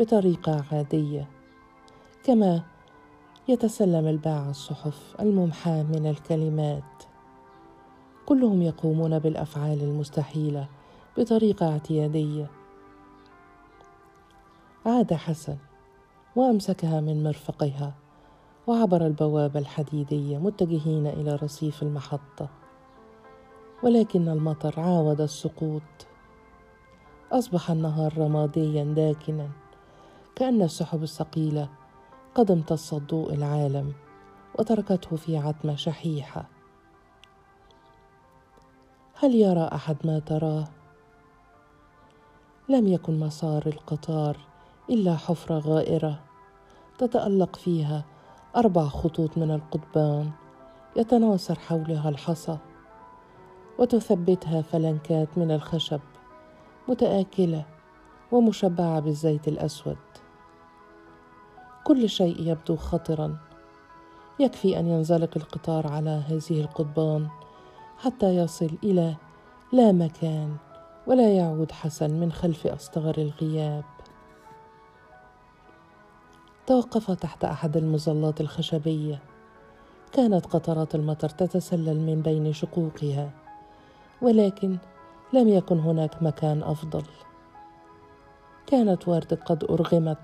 بطريقة 0.00 0.64
عادية 0.72 1.28
كما 2.24 2.62
يتسلم 3.48 4.06
الباعة 4.06 4.50
الصحف 4.50 5.16
الممحاة 5.20 5.82
من 5.82 6.06
الكلمات. 6.06 7.02
كلهم 8.26 8.62
يقومون 8.62 9.18
بالأفعال 9.18 9.82
المستحيلة 9.82 10.68
بطريقة 11.18 11.72
اعتيادية. 11.72 12.59
عاد 14.86 15.14
حسن 15.14 15.56
وأمسكها 16.36 17.00
من 17.00 17.24
مرفقها 17.24 17.94
وعبر 18.66 19.06
البوابه 19.06 19.60
الحديديه 19.60 20.38
متجهين 20.38 21.06
إلى 21.06 21.34
رصيف 21.34 21.82
المحطة. 21.82 22.48
ولكن 23.82 24.28
المطر 24.28 24.80
عاود 24.80 25.20
السقوط. 25.20 25.82
أصبح 27.32 27.70
النهار 27.70 28.18
رماديا 28.18 28.84
داكنا 28.84 29.48
كأن 30.36 30.62
السحب 30.62 31.02
الثقيله 31.02 31.68
قد 32.34 32.50
امتصت 32.50 32.94
ضوء 32.94 33.34
العالم 33.34 33.92
وتركته 34.58 35.16
في 35.16 35.36
عتمه 35.36 35.76
شحيحة. 35.76 36.48
هل 39.14 39.34
يرى 39.34 39.70
أحد 39.72 39.96
ما 40.04 40.18
تراه؟ 40.18 40.68
لم 42.68 42.86
يكن 42.86 43.20
مسار 43.20 43.66
القطار 43.66 44.49
إلا 44.90 45.16
حفرة 45.16 45.58
غائرة 45.58 46.20
تتألق 46.98 47.56
فيها 47.56 48.04
أربع 48.56 48.84
خطوط 48.84 49.38
من 49.38 49.50
القضبان 49.50 50.30
يتناثر 50.96 51.58
حولها 51.58 52.08
الحصى 52.08 52.58
وتثبتها 53.78 54.62
فلنكات 54.62 55.38
من 55.38 55.50
الخشب 55.50 56.00
متآكلة 56.88 57.64
ومشبعة 58.32 59.00
بالزيت 59.00 59.48
الأسود. 59.48 59.96
كل 61.84 62.08
شيء 62.08 62.40
يبدو 62.40 62.76
خطرا. 62.76 63.36
يكفي 64.40 64.80
أن 64.80 64.86
ينزلق 64.86 65.30
القطار 65.36 65.86
على 65.86 66.22
هذه 66.28 66.60
القضبان 66.60 67.28
حتى 67.98 68.36
يصل 68.36 68.70
إلى 68.84 69.16
لا 69.72 69.92
مكان 69.92 70.56
ولا 71.06 71.36
يعود 71.36 71.72
حسن 71.72 72.20
من 72.20 72.32
خلف 72.32 72.66
أصطغر 72.66 73.18
الغياب. 73.18 73.84
توقف 76.70 77.10
تحت 77.10 77.44
أحد 77.44 77.76
المظلات 77.76 78.40
الخشبية. 78.40 79.22
كانت 80.12 80.46
قطرات 80.46 80.94
المطر 80.94 81.28
تتسلل 81.28 82.00
من 82.00 82.22
بين 82.22 82.52
شقوقها 82.52 83.30
ولكن 84.22 84.78
لم 85.32 85.48
يكن 85.48 85.78
هناك 85.78 86.22
مكان 86.22 86.62
أفضل. 86.62 87.02
كانت 88.66 89.08
ورد 89.08 89.34
قد 89.34 89.64
أرغمت 89.64 90.18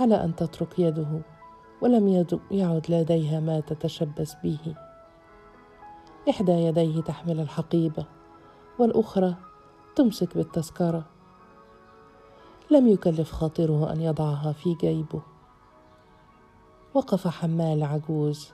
على 0.00 0.24
أن 0.24 0.36
تترك 0.36 0.78
يده 0.78 1.20
ولم 1.82 2.26
يعد 2.50 2.86
لديها 2.88 3.40
ما 3.40 3.60
تتشبث 3.60 4.34
به. 4.44 4.74
إحدى 6.30 6.52
يديه 6.52 7.00
تحمل 7.00 7.40
الحقيبة 7.40 8.04
والأخرى 8.78 9.34
تمسك 9.96 10.36
بالتذكرة. 10.36 11.04
لم 12.70 12.88
يكلف 12.88 13.32
خاطره 13.32 13.92
أن 13.92 14.00
يضعها 14.00 14.52
في 14.52 14.74
جيبه. 14.74 15.37
وقف 16.98 17.28
حمال 17.28 17.82
عجوز 17.82 18.50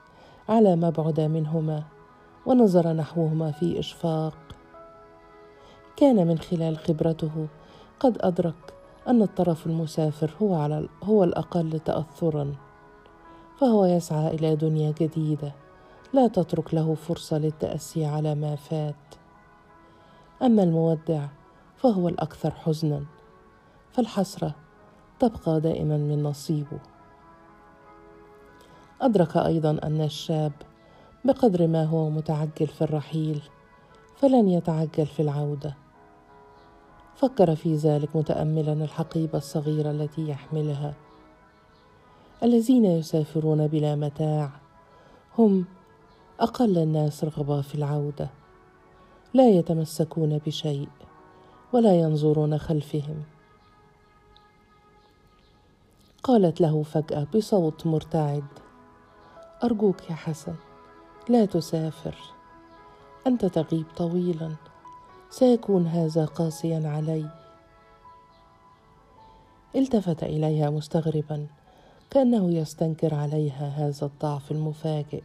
على 0.49 0.77
مبعد 0.77 1.21
منهما 1.21 1.83
ونظر 2.47 2.93
نحوهما 2.93 3.51
في 3.51 3.79
إشفاق. 3.79 4.35
كان 5.97 6.27
من 6.27 6.39
خلال 6.39 6.79
خبرته 6.79 7.47
قد 8.01 8.19
أدرك 8.21 8.75
أن 9.09 9.23
الطرف 9.23 9.67
المسافر 9.67 10.31
هو 10.43 10.55
على 10.55 10.89
هو 11.03 11.25
الأقل 11.25 11.81
تأثرا 11.81 12.55
فهو 13.61 13.85
يسعى 13.85 14.35
إلى 14.35 14.57
دنيا 14.57 14.95
جديدة 15.01 15.53
لا 16.13 16.27
تترك 16.27 16.75
له 16.75 16.95
فرصة 16.95 17.39
للتأسي 17.39 18.07
على 18.07 18.35
ما 18.35 18.57
فات. 18.57 19.15
أما 20.43 20.63
المودع 20.63 21.27
فهو 21.77 22.09
الأكثر 22.09 22.51
حزنا 22.51 23.05
فالحسرة 23.93 24.55
تبقى 25.19 25.61
دائما 25.61 25.97
من 25.97 26.23
نصيبه. 26.23 26.94
أدرك 29.05 29.37
أيضا 29.37 29.71
أن 29.71 30.01
الشاب 30.01 30.53
بقدر 31.25 31.67
ما 31.67 31.85
هو 31.85 32.11
متعجل 32.11 32.67
في 32.67 32.83
الرحيل 32.83 33.43
فلن 34.17 34.49
يتعجل 34.49 35.07
في 35.07 35.23
العودة. 35.23 35.77
فكر 37.17 37.57
في 37.57 37.75
ذلك 37.75 38.17
متاملا 38.17 38.73
الحقيبة 38.73 39.39
الصغيرة 39.39 39.91
التي 39.91 40.29
يحملها. 40.29 40.95
الذين 42.43 42.85
يسافرون 42.85 43.67
بلا 43.67 43.95
متاع 43.95 44.51
هم 45.39 45.65
أقل 46.41 46.79
الناس 46.79 47.25
رغبه 47.25 47.61
في 47.61 47.75
العودة. 47.75 48.31
لا 49.35 49.49
يتمسكون 49.49 50.39
بشيء 50.47 50.89
ولا 51.73 52.01
ينظرون 52.01 52.59
خلفهم. 52.59 53.23
قالت 56.23 56.61
له 56.61 56.83
فجأة 56.83 57.27
بصوت 57.35 57.87
مرتعد 57.87 58.45
أرجوك 59.63 60.11
يا 60.11 60.15
حسن 60.15 60.55
لا 61.29 61.45
تسافر. 61.45 62.15
أنت 63.27 63.45
تغيب 63.45 63.87
طويلا 63.97 64.53
سيكون 65.31 65.87
هذا 65.87 66.25
قاسيا 66.25 66.89
علي. 66.89 67.29
التفت 69.77 70.23
إليها 70.23 70.71
مستغربا 70.71 71.47
كأنه 72.11 72.51
يستنكر 72.51 73.15
عليها 73.15 73.69
هذا 73.69 74.07
الضعف 74.07 74.51
المفاجئ. 74.51 75.23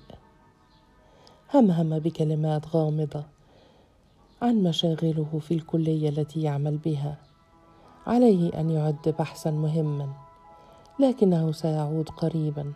همهم 1.54 2.00
بكلمات 2.00 2.76
غامضة 2.76 3.24
عن 4.42 4.64
مشاغله 4.64 5.40
في 5.42 5.54
الكلية 5.54 6.10
التي 6.10 6.42
يعمل 6.42 6.78
بها. 6.78 7.18
عليه 8.08 8.60
أن 8.60 8.70
يعد 8.70 9.16
بحثا 9.20 9.52
مهما 9.52 10.14
لكنه 11.00 11.52
سيعود 11.52 12.10
قريبا. 12.10 12.74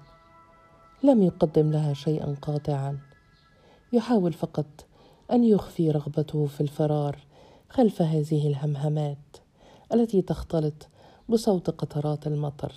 لم 1.04 1.24
يقدم 1.24 1.72
لها 1.72 1.94
شيئا 1.94 2.36
قاطعا. 2.42 3.00
يحاول 3.94 4.34
فقط 4.34 4.86
أن 5.32 5.44
يخفي 5.44 5.92
رغبته 5.92 6.46
في 6.46 6.62
الفرار 6.62 7.18
خلف 7.70 8.02
هذه 8.02 8.48
الهمهمات 8.48 9.38
التي 9.94 10.22
تختلط 10.22 10.88
بصوت 11.30 11.70
قطرات 11.70 12.28
المطر. 12.28 12.74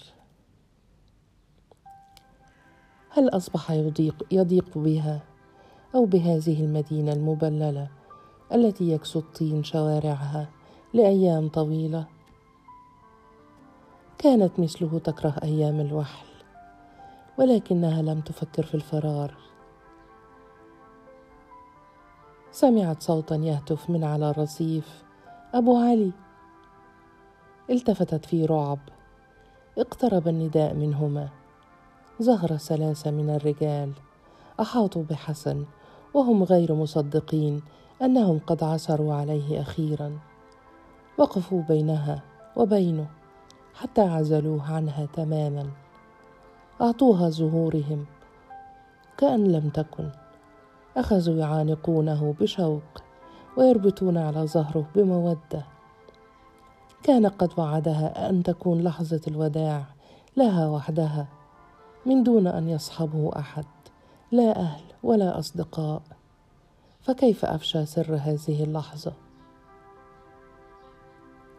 هل 3.10 3.28
أصبح 3.28 3.70
يضيق 3.70 4.26
يضيق 4.30 4.78
بها 4.78 5.20
أو 5.94 6.04
بهذه 6.04 6.64
المدينة 6.64 7.12
المبللة 7.12 7.88
التي 8.52 8.90
يكسو 8.90 9.18
الطين 9.18 9.64
شوارعها 9.64 10.48
لأيام 10.94 11.48
طويلة؟ 11.48 12.06
كانت 14.18 14.60
مثله 14.60 14.98
تكره 14.98 15.36
أيام 15.42 15.80
الوحل. 15.80 16.25
ولكنها 17.38 18.02
لم 18.02 18.20
تفكر 18.20 18.62
في 18.62 18.74
الفرار. 18.74 19.34
سمعت 22.50 23.02
صوتا 23.02 23.36
يهتف 23.36 23.90
من 23.90 24.04
على 24.04 24.30
الرصيف. 24.30 25.02
أبو 25.54 25.76
علي. 25.76 26.12
التفتت 27.70 28.24
في 28.24 28.44
رعب. 28.44 28.78
اقترب 29.78 30.28
النداء 30.28 30.74
منهما. 30.74 31.28
ظهر 32.22 32.56
ثلاثة 32.56 33.10
من 33.10 33.30
الرجال. 33.30 33.92
أحاطوا 34.60 35.02
بحسن 35.02 35.64
وهم 36.14 36.42
غير 36.42 36.74
مصدقين 36.74 37.62
أنهم 38.02 38.38
قد 38.46 38.64
عثروا 38.64 39.14
عليه 39.14 39.60
أخيرا. 39.60 40.18
وقفوا 41.18 41.62
بينها 41.62 42.22
وبينه 42.56 43.06
حتى 43.74 44.00
عزلوه 44.00 44.72
عنها 44.72 45.06
تماما. 45.06 45.85
أعطوها 46.80 47.30
زهورهم 47.30 48.06
كأن 49.18 49.52
لم 49.52 49.68
تكن. 49.68 50.10
أخذوا 50.96 51.36
يعانقونه 51.36 52.34
بشوق 52.40 53.02
ويربطون 53.56 54.18
على 54.18 54.46
ظهره 54.46 54.86
بمودة. 54.94 55.64
كان 57.02 57.26
قد 57.26 57.52
وعدها 57.58 58.30
أن 58.30 58.42
تكون 58.42 58.80
لحظة 58.80 59.20
الوداع 59.28 59.84
لها 60.36 60.68
وحدها 60.68 61.26
من 62.06 62.22
دون 62.22 62.46
أن 62.46 62.68
يصحبه 62.68 63.30
أحد 63.36 63.64
لا 64.32 64.60
أهل 64.60 64.82
ولا 65.02 65.38
أصدقاء. 65.38 66.02
فكيف 67.00 67.44
أفشى 67.44 67.86
سر 67.86 68.14
هذه 68.14 68.64
اللحظة؟ 68.64 69.12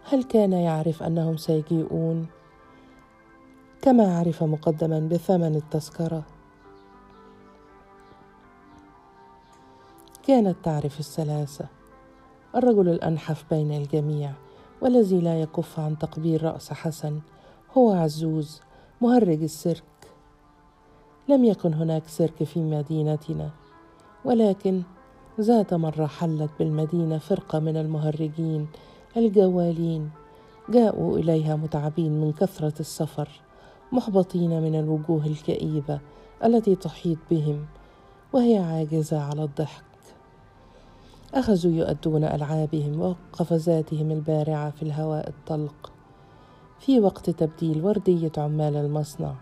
هل 0.09 0.23
كان 0.23 0.53
يعرف 0.53 1.03
أنهم 1.03 1.37
سيجيئون؟ 1.37 2.27
كما 3.81 4.17
عرف 4.17 4.43
مقدما 4.43 4.99
بثمن 4.99 5.55
التذكرة. 5.55 6.23
كانت 10.27 10.55
تعرف 10.63 10.99
الثلاثة 10.99 11.65
الرجل 12.55 12.89
الأنحف 12.89 13.45
بين 13.49 13.71
الجميع 13.71 14.31
والذي 14.81 15.19
لا 15.19 15.41
يكف 15.41 15.79
عن 15.79 15.97
تقبيل 15.97 16.43
رأس 16.43 16.73
حسن 16.73 17.19
هو 17.77 17.91
عزوز 17.91 18.61
مهرج 19.01 19.43
السيرك. 19.43 19.83
لم 21.29 21.45
يكن 21.45 21.73
هناك 21.73 22.07
سيرك 22.07 22.43
في 22.43 22.59
مدينتنا 22.59 23.49
ولكن 24.25 24.83
ذات 25.41 25.73
مرة 25.73 26.05
حلت 26.05 26.51
بالمدينة 26.59 27.17
فرقة 27.17 27.59
من 27.59 27.77
المهرجين 27.77 28.67
الجوالين 29.17 30.09
جاءوا 30.69 31.17
إليها 31.17 31.55
متعبين 31.55 32.21
من 32.21 32.31
كثرة 32.33 32.79
السفر. 32.79 33.46
محبطين 33.91 34.61
من 34.61 34.79
الوجوه 34.79 35.25
الكئيبة 35.25 35.99
التي 36.45 36.75
تحيط 36.75 37.17
بهم 37.31 37.65
وهي 38.33 38.57
عاجزة 38.57 39.21
على 39.21 39.43
الضحك. 39.43 39.83
أخذوا 41.33 41.71
يؤدون 41.71 42.23
ألعابهم 42.23 43.01
وقفزاتهم 43.01 44.11
البارعة 44.11 44.69
في 44.69 44.83
الهواء 44.83 45.29
الطلق. 45.29 45.91
في 46.79 46.99
وقت 46.99 47.29
تبديل 47.29 47.85
وردية 47.85 48.31
عمال 48.37 48.75
المصنع. 48.75 49.33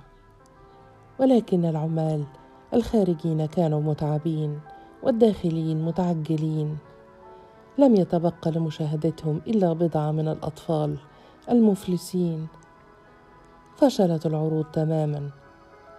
ولكن 1.19 1.65
العمال 1.65 2.23
الخارجين 2.73 3.45
كانوا 3.45 3.81
متعبين 3.81 4.59
والداخلين 5.03 5.85
متعجلين. 5.85 6.77
لم 7.77 7.95
يتبقى 7.95 8.51
لمشاهدتهم 8.51 9.41
إلا 9.47 9.73
بضعه 9.73 10.11
من 10.11 10.27
الأطفال 10.27 10.97
المفلسين 11.49 12.47
فشلت 13.77 14.25
العروض 14.25 14.65
تماما 14.65 15.29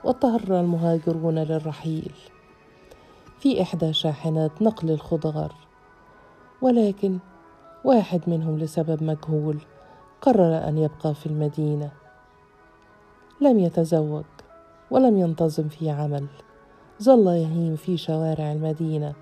واضطر 0.04 0.60
المهاجرون 0.60 1.38
للرحيل. 1.38 2.12
في 3.38 3.62
إحدى 3.62 3.92
شاحنات 3.92 4.62
نقل 4.62 4.90
الخضار 4.90 5.54
ولكن 6.62 7.18
واحد 7.84 8.20
منهم 8.26 8.58
لسبب 8.58 9.02
مجهول 9.02 9.58
قرر 10.22 10.68
أن 10.68 10.78
يبقى 10.78 11.14
في 11.14 11.26
المدينة. 11.26 11.90
لم 13.40 13.58
يتزوج 13.58 14.24
ولم 14.90 15.18
ينتظم 15.18 15.68
في 15.68 15.90
عمل. 15.90 16.26
ظل 17.02 17.26
يهيم 17.26 17.76
في 17.76 17.96
شوارع 17.96 18.52
المدينة 18.52 19.14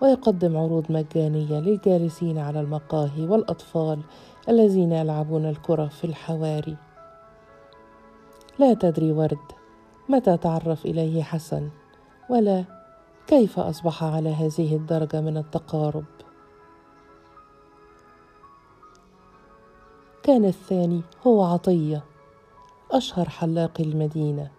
ويقدم 0.00 0.56
عروض 0.56 0.92
مجانية 0.92 1.60
للجالسين 1.60 2.38
على 2.38 2.60
المقاهي 2.60 3.26
والأطفال 3.26 4.00
الذين 4.48 4.92
يلعبون 4.92 5.46
الكرة 5.46 5.86
في 5.86 6.04
الحواري. 6.04 6.76
لا 8.58 8.74
تدري 8.74 9.12
ورد 9.12 9.52
متى 10.08 10.36
تعرف 10.36 10.86
إليه 10.86 11.22
حسن؟ 11.22 11.70
ولا 12.30 12.64
كيف 13.26 13.58
أصبح 13.58 14.04
على 14.04 14.28
هذه 14.28 14.76
الدرجة 14.76 15.20
من 15.20 15.36
التقارب؟ 15.36 16.04
كان 20.22 20.44
الثاني 20.44 21.00
هو 21.26 21.44
عطية 21.44 22.04
أشهر 22.90 23.28
حلاق 23.28 23.80
المدينة 23.80 24.50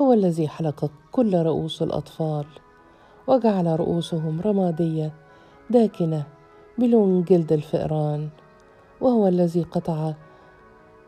هو 0.00 0.12
الذي 0.12 0.48
حلق 0.48 0.90
كل 1.12 1.42
رؤوس 1.42 1.82
الأطفال 1.82 2.46
وجعل 3.26 3.80
رؤوسهم 3.80 4.40
رمادية 4.40 5.12
داكنة 5.70 6.26
بلون 6.78 7.22
جلد 7.22 7.52
الفئران 7.52 8.28
وهو 9.00 9.28
الذي 9.28 9.62
قطع 9.62 10.12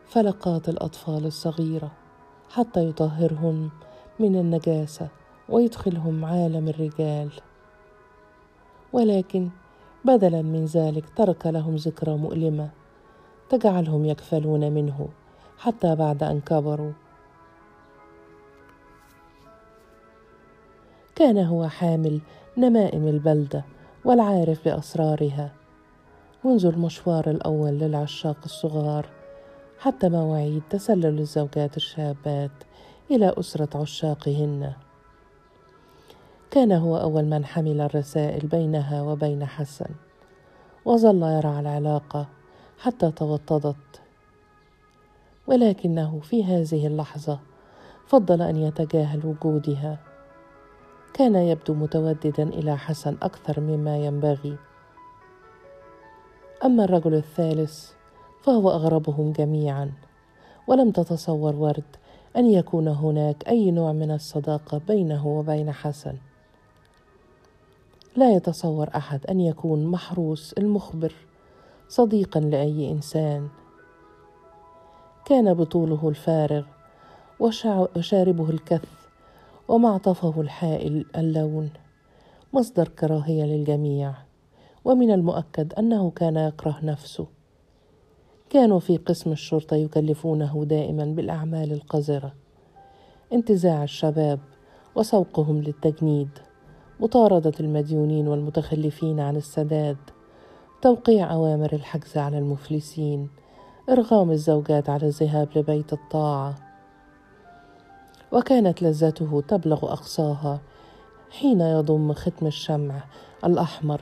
فلقات 0.07 0.69
الأطفال 0.69 1.25
الصغيرة. 1.25 1.91
حتى 2.49 2.89
يطهرهم 2.89 3.69
من 4.19 4.35
النجاسة 4.35 5.07
ويدخلهم 5.49 6.25
عالم 6.25 6.67
الرجال. 6.67 7.29
ولكن 8.93 9.49
بدلا 10.05 10.41
من 10.41 10.65
ذلك 10.65 11.09
ترك 11.15 11.45
لهم 11.45 11.75
ذكرى 11.75 12.17
مؤلمة 12.17 12.69
تجعلهم 13.49 14.05
يكفلون 14.05 14.71
منه 14.71 15.07
حتى 15.57 15.95
بعد 15.95 16.23
أن 16.23 16.41
كبروا. 16.41 16.91
كان 21.15 21.37
هو 21.37 21.67
حامل 21.67 22.21
نمائم 22.57 23.07
البلدة 23.07 23.65
والعارف 24.05 24.65
بأسرارها 24.65 25.51
منذ 26.43 26.65
المشوار 26.65 27.29
الأول 27.29 27.71
للعشاق 27.71 28.37
الصغار. 28.45 29.18
حتى 29.79 30.09
مواعيد 30.09 30.63
تسلل 30.69 31.19
الزوجات 31.19 31.77
الشابات 31.77 32.51
إلى 33.11 33.33
أسرة 33.39 33.81
عشاقهن. 33.81 34.73
كان 36.51 36.71
هو 36.71 36.97
أول 36.97 37.25
من 37.25 37.45
حمل 37.45 37.81
الرسائل 37.81 38.47
بينها 38.47 39.01
وبين 39.01 39.45
حسن 39.45 39.89
وظل 40.85 41.23
يرعى 41.23 41.59
العلاقة 41.59 42.27
حتى 42.79 43.11
توطدت. 43.11 44.01
ولكنه 45.47 46.19
في 46.19 46.43
هذه 46.43 46.87
اللحظة 46.87 47.39
فضل 48.07 48.41
أن 48.41 48.57
يتجاهل 48.57 49.25
وجودها. 49.25 49.97
كان 51.13 51.35
يبدو 51.35 51.73
متوددا 51.73 52.43
إلى 52.43 52.77
حسن 52.77 53.17
أكثر 53.21 53.59
مما 53.59 53.97
ينبغي. 53.97 54.57
أما 56.65 56.83
الرجل 56.83 57.13
الثالث 57.13 57.98
فهو 58.41 58.69
أغربهم 58.69 59.31
جميعا. 59.31 59.91
ولم 60.67 60.91
تتصور 60.91 61.55
ورد 61.55 61.95
أن 62.37 62.45
يكون 62.45 62.87
هناك 62.87 63.47
أي 63.47 63.71
نوع 63.71 63.91
من 63.91 64.11
الصداقة 64.11 64.81
بينه 64.87 65.27
وبين 65.27 65.71
حسن. 65.71 66.17
لا 68.15 68.35
يتصور 68.35 68.89
أحد 68.95 69.25
أن 69.25 69.39
يكون 69.39 69.85
محروس 69.85 70.53
المخبر 70.53 71.13
صديقا 71.87 72.39
لأي 72.39 72.91
إنسان. 72.91 73.47
كان 75.25 75.53
بطوله 75.53 76.09
الفارغ 76.09 76.65
وشاربه 77.95 78.49
الكث 78.49 78.89
ومعطفه 79.67 80.41
الحائل 80.41 81.05
اللون 81.15 81.69
مصدر 82.53 82.87
كراهية 82.87 83.43
للجميع. 83.43 84.13
ومن 84.85 85.11
المؤكد 85.11 85.73
أنه 85.73 86.11
كان 86.11 86.37
يكره 86.37 86.79
نفسه. 86.83 87.38
كانوا 88.49 88.79
في 88.79 88.97
قسم 88.97 89.31
الشرطة 89.31 89.75
يكلفونه 89.75 90.65
دائما 90.65 91.05
بالأعمال 91.05 91.71
القذرة. 91.71 92.33
انتزاع 93.33 93.83
الشباب 93.83 94.39
وسوقهم 94.95 95.61
للتجنيد. 95.61 96.29
مطاردة 96.99 97.53
المديونين 97.59 98.27
والمتخلفين 98.27 99.19
عن 99.19 99.35
السداد. 99.35 99.97
توقيع 100.81 101.33
أوامر 101.33 101.73
الحجز 101.73 102.17
على 102.17 102.37
المفلسين. 102.37 103.29
إرغام 103.89 104.31
الزوجات 104.31 104.89
على 104.89 105.07
الذهاب 105.07 105.47
لبيت 105.55 105.93
الطاعة. 105.93 106.55
وكانت 108.31 108.81
لذته 108.81 109.43
تبلغ 109.47 109.91
أقصاها 109.91 110.61
حين 111.31 111.61
يضم 111.61 112.13
ختم 112.13 112.47
الشمع 112.47 113.03
الأحمر 113.45 114.01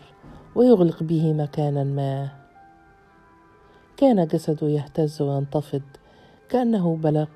ويغلق 0.56 1.04
به 1.04 1.34
مكانا 1.34 1.84
ما. 1.84 2.47
كان 3.98 4.28
جسده 4.28 4.68
يهتز 4.68 5.22
وينتفض 5.22 5.82
كأنه 6.50 6.96
بلغ 6.96 7.28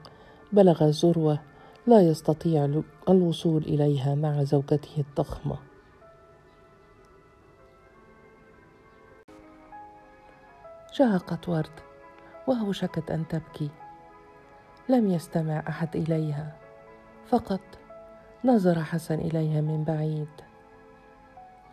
بلغ 0.52 0.90
ذروه 0.90 1.40
لا 1.88 2.02
يستطيع 2.02 2.82
الوصول 3.10 3.64
إليها 3.64 4.16
مع 4.16 4.44
زوجته 4.44 4.98
الضخمة. 4.98 5.58
شهقت 10.92 11.50
ورد 11.50 11.80
وهوشكت 12.48 13.12
أن 13.12 13.28
تبكي. 13.28 13.70
لم 14.90 15.12
يستمع 15.12 15.64
أحد 15.70 15.96
إليها 15.96 16.56
فقط 17.28 17.62
نظر 18.46 18.84
حسن 18.84 19.20
إليها 19.20 19.62
من 19.62 19.84
بعيد. 19.84 20.30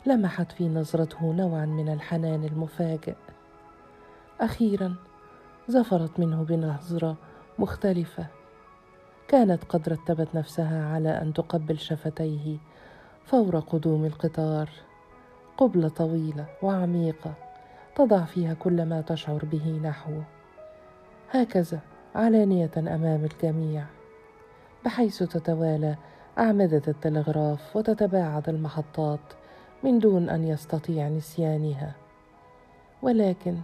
لمحت 0.06 0.52
في 0.52 0.68
نظرته 0.68 1.32
نوعا 1.32 1.66
من 1.66 1.88
الحنان 1.88 2.44
المفاجئ. 2.44 3.16
أخيرا 4.40 4.94
زفرت 5.68 6.20
منه 6.20 6.42
بنظره 6.42 7.16
مختلفة. 7.58 8.26
كانت 9.28 9.64
قد 9.64 9.88
رتبت 9.88 10.28
نفسها 10.34 10.94
على 10.94 11.08
أن 11.08 11.32
تقبل 11.32 11.78
شفتيه 11.78 12.58
فور 13.24 13.58
قدوم 13.58 14.04
القطار. 14.04 14.70
قبلة 15.58 15.88
طويلة 15.88 16.46
وعميقة 16.62 17.34
تضع 17.96 18.24
فيها 18.24 18.54
كل 18.54 18.84
ما 18.84 19.00
تشعر 19.00 19.44
به 19.44 19.80
نحوه 19.82 20.24
هكذا 21.30 21.80
علانية 22.14 22.70
أمام 22.76 23.24
الجميع 23.24 23.84
بحيث 24.84 25.18
تتوالى 25.18 25.96
أعمدة 26.38 26.82
التلغراف 26.88 27.76
وتتباعد 27.76 28.48
المحطات 28.48 29.20
من 29.84 29.98
دون 29.98 30.28
أن 30.28 30.44
يستطيع 30.44 31.08
نسيانها. 31.08 31.94
ولكن 33.02 33.56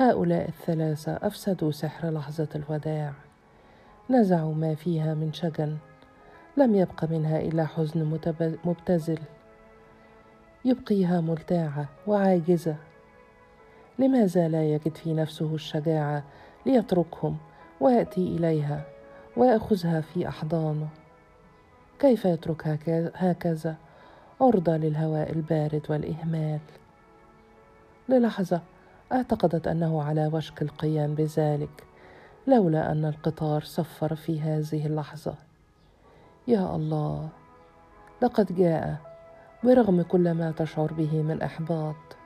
هؤلاء 0.00 0.48
الثلاثة 0.48 1.18
أفسدوا 1.22 1.70
سحر 1.70 2.10
لحظة 2.10 2.48
الوداع. 2.54 3.12
نزعوا 4.10 4.54
ما 4.54 4.74
فيها 4.74 5.14
من 5.14 5.32
شجن. 5.32 5.76
لم 6.56 6.74
يبق 6.74 7.04
منها 7.04 7.40
إلا 7.40 7.66
حزن 7.66 8.20
مبتذل. 8.64 9.18
يبقيها 10.64 11.20
ملتاعة 11.20 11.88
وعاجزة. 12.06 12.76
لماذا 13.98 14.48
لا 14.48 14.64
يجد 14.64 14.96
في 14.96 15.14
نفسه 15.14 15.54
الشجاعة 15.54 16.22
ليتركهم 16.66 17.36
ويأتي 17.80 18.36
إليها 18.36 18.82
ويأخذها 19.36 20.00
في 20.00 20.28
أحضانه. 20.28 20.88
كيف 21.98 22.24
يترك 22.24 22.66
هكذا 23.14 23.76
عرضة 24.40 24.76
للهواء 24.76 25.32
البارد 25.32 25.82
والإهمال؟ 25.88 26.60
للحظة 28.08 28.60
اعتقدت 29.12 29.68
أنه 29.68 30.02
على 30.02 30.26
وشك 30.26 30.62
القيام 30.62 31.14
بذلك 31.14 31.84
لولا 32.46 32.92
أن 32.92 33.04
القطار 33.04 33.62
صفر 33.62 34.14
في 34.14 34.40
هذه 34.40 34.86
اللحظة. 34.86 35.34
يا 36.48 36.76
الله 36.76 37.28
لقد 38.22 38.54
جاء 38.54 38.96
برغم 39.64 40.02
كل 40.02 40.32
ما 40.32 40.50
تشعر 40.50 40.92
به 40.92 41.22
من 41.22 41.42
إحباط. 41.42 42.16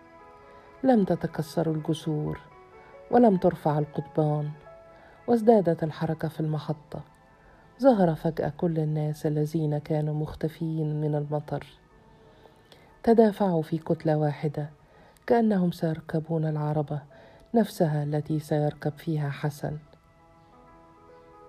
لم 0.84 1.04
تتكسر 1.04 1.70
الجسور 1.70 2.40
ولم 3.10 3.36
ترفع 3.36 3.78
القضبان. 3.78 4.50
وازدادت 5.26 5.82
الحركة 5.82 6.28
في 6.28 6.40
المحطة. 6.40 7.00
ظهر 7.82 8.14
فجأة 8.14 8.52
كل 8.56 8.78
الناس 8.78 9.26
الذين 9.26 9.78
كانوا 9.78 10.14
مختفين 10.14 11.00
من 11.00 11.14
المطر. 11.14 11.66
تدافعوا 13.02 13.62
في 13.62 13.78
كتلة 13.78 14.16
واحدة. 14.16 14.81
كأنهم 15.26 15.70
سيركبون 15.70 16.44
العربة 16.44 17.00
نفسها 17.54 18.02
التي 18.02 18.38
سيركب 18.38 18.92
فيها 18.96 19.30
حسن. 19.30 19.78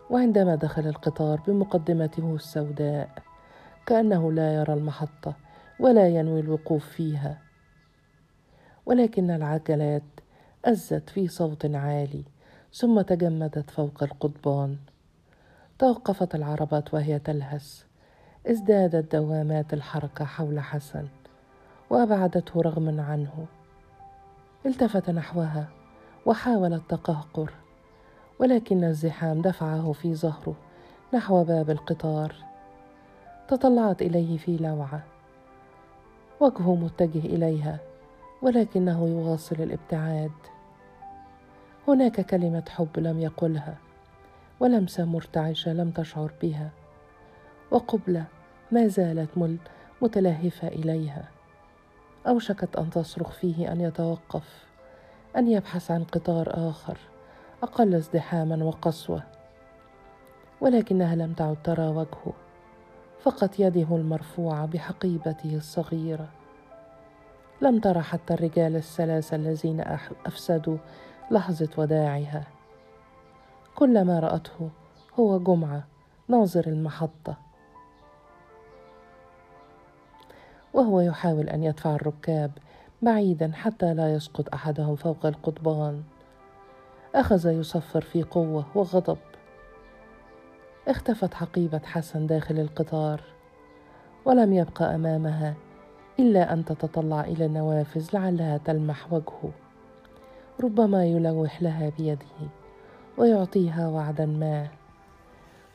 وعندما 0.10 0.56
دخل 0.56 0.88
القطار 0.88 1.42
بمقدمته 1.48 2.36
السوداء 2.36 3.10
كأنه 3.86 4.32
لا 4.32 4.54
يرى 4.54 4.74
المحطة 4.74 5.36
ولا 5.80 6.10
ينوي 6.10 6.40
الوقوف 6.40 6.86
فيها. 6.86 7.38
ولكن 8.86 9.32
العجلات 9.32 10.04
أزت 10.66 11.10
في 11.10 11.28
صوت 11.28 11.66
عالي 11.66 12.24
ثم 12.74 13.02
تجمدت 13.02 13.70
فوق 13.70 14.04
القضبان. 14.04 14.78
توقفت 15.80 16.36
العربات 16.36 16.94
وهي 16.94 17.20
تلهس 17.20 17.86
ازدادت 18.48 19.16
دوامات 19.16 19.74
الحركة 19.74 20.26
حول 20.26 20.60
حسن 20.60 21.08
وأبعدته 21.90 22.62
رغما 22.62 23.04
عنه. 23.04 23.48
التفت 24.66 25.10
نحوها 25.10 25.68
وحاول 26.26 26.74
التقهقر 26.74 27.54
ولكن 28.40 28.84
الزحام 28.84 29.42
دفعه 29.42 29.92
في 29.92 30.16
ظهره 30.16 30.56
نحو 31.14 31.44
باب 31.44 31.70
القطار. 31.70 32.36
تطلعت 33.48 34.02
إليه 34.02 34.38
في 34.38 34.58
لوعة 34.58 35.04
وجهه 36.40 36.76
متجه 36.76 37.20
إليها 37.26 37.80
ولكنه 38.42 39.08
يواصل 39.08 39.56
الابتعاد. 39.56 40.32
هناك 41.88 42.22
كلمة 42.22 42.64
حب 42.70 43.00
لم 43.00 43.20
يقلها 43.20 43.78
ولمسه 44.60 45.06
مرتعشه 45.06 45.74
لم 45.74 45.92
تشعر 45.92 46.32
بها 46.42 46.70
وقبله 47.72 48.26
ما 48.72 48.88
زالت 48.88 49.60
متلهفة 50.02 50.68
إليها. 50.68 51.30
أوشكت 52.28 52.76
أن 52.76 52.90
تصرخ 52.90 53.32
فيه 53.32 53.72
أن 53.72 53.82
يتوقف 53.82 54.66
أن 55.38 55.48
يبحث 55.48 55.92
عن 55.92 56.04
قطار 56.04 56.70
آخر 56.70 56.98
أقل 57.64 57.96
ازدحاما 57.96 58.66
وقسوة. 58.66 59.24
ولكنها 60.62 61.16
لم 61.16 61.34
تعد 61.34 61.58
ترى 61.64 61.88
وجهه 61.88 62.34
فقط 63.20 63.60
يده 63.60 63.96
المرفوعة 63.96 64.66
بحقيبته 64.66 65.56
الصغيرة. 65.56 66.28
لم 67.62 67.80
ترى 67.80 68.02
حتى 68.02 68.34
الرجال 68.34 68.76
الثلاثه 68.76 69.36
الذين 69.36 69.84
أفسدوا 70.26 70.78
لحظة 71.32 71.70
وداعها 71.78 72.44
كل 73.76 74.06
ما 74.06 74.20
رأته 74.20 74.70
هو 75.20 75.40
جمعة 75.40 75.84
ناظر 76.28 76.68
المحطة. 76.68 77.38
وهو 80.74 81.00
يحاول 81.02 81.50
أن 81.50 81.64
يدفع 81.64 81.96
الركاب 81.96 82.52
بعيدا 83.02 83.52
حتى 83.54 83.94
لا 83.94 84.14
يسقط 84.14 84.54
أحدهم 84.54 84.96
فوق 84.96 85.26
القضبان. 85.26 86.04
أخذ 87.16 87.48
يصفر 87.48 88.02
في 88.02 88.24
قوة 88.24 88.66
وغضب. 88.76 89.18
اختفت 90.88 91.34
حقيبة 91.34 91.82
حسن 91.86 92.28
داخل 92.28 92.60
القطار 92.60 93.22
ولم 94.26 94.54
يبق 94.54 94.82
أمامها 94.82 95.54
إلا 96.20 96.54
أن 96.54 96.66
تتطلع 96.66 97.22
إلى 97.22 97.46
النوافذ 97.46 98.10
لعلها 98.14 98.58
تلمح 98.58 99.14
وجهه. 99.14 99.52
ربما 100.64 101.06
يلوح 101.06 101.62
لها 101.62 101.92
بيده 101.98 102.50
ويعطيها 103.18 103.88
وعدا 103.88 104.26
ما. 104.26 104.68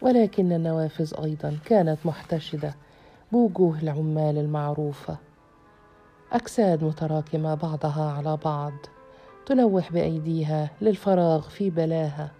ولكن 0.02 0.52
النوافذ 0.52 1.14
أيضا 1.24 1.58
كانت 1.64 1.98
محتشدة 2.04 2.74
بوجوه 3.32 3.78
العمال 3.78 4.38
المعروفه 4.38 5.16
أجساد 6.32 6.84
متراكمة 6.84 7.54
بعضها 7.54 8.12
على 8.12 8.36
بعض 8.44 8.72
تلوح 9.46 9.92
بأيديها 9.92 10.70
للفراغ 10.80 11.48
في 11.48 11.70
بلاها. 11.70 12.30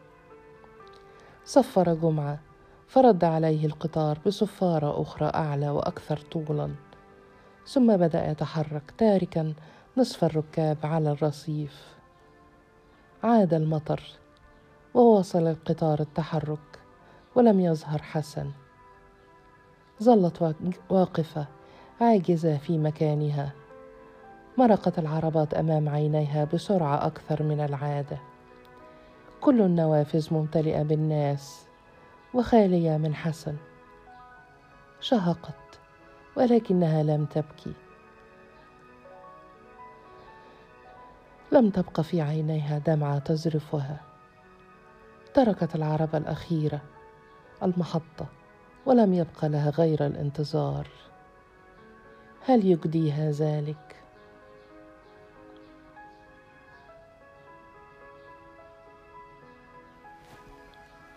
صفر 1.45 1.95
جمعة 1.95 2.39
فرد 2.87 3.25
عليه 3.25 3.67
القطار 3.67 4.19
بصفارة 4.27 5.03
أخرى 5.03 5.31
أعلى 5.35 5.71
وأكثر 5.71 6.17
طولا. 6.17 6.75
ثم 7.67 7.97
بدأ 7.97 8.31
يتحرك 8.31 8.91
تاركا 8.99 9.55
نصف 9.97 10.25
الركاب 10.25 10.79
على 10.85 11.11
الرصيف. 11.11 11.97
عاد 13.23 13.55
المطر 13.55 14.03
وواصل 14.95 15.47
القطار 15.47 16.01
التحرك 16.01 16.79
ولم 17.35 17.61
يظهر 17.61 18.03
حسن. 18.03 18.51
ظلت 20.03 20.55
واقفة 20.91 21.47
عاجزة 22.01 22.57
في 22.59 22.79
مكانها. 22.79 23.53
مرقت 24.59 24.99
العربات 24.99 25.55
أمام 25.55 25.89
عينيها 25.89 26.45
بسرعة 26.45 27.07
أكثر 27.07 27.43
من 27.43 27.61
العادة. 27.61 28.19
كل 29.41 29.61
النوافذ 29.61 30.35
ممتلئة 30.35 30.83
بالناس 30.83 31.67
وخالية 32.35 32.97
من 32.97 33.15
حسن. 33.15 33.57
شهقت 35.01 35.79
ولكنها 36.37 37.03
لم 37.03 37.25
تبكي. 37.25 37.73
لم 41.53 41.71
تبق 41.71 42.01
في 42.01 42.21
عينيها 42.21 42.79
دمعة 42.79 43.19
تزرفها. 43.19 44.01
تركت 45.35 45.75
العربه 45.75 46.19
الأخيرة 46.19 46.81
المحطة. 47.63 48.27
ولم 48.87 49.15
يبق 49.15 49.45
لها 49.45 49.71
غير 49.71 50.07
الانتظار. 50.07 50.89
هل 52.45 52.67
يجديها 52.67 53.31
ذلك؟ 53.31 53.98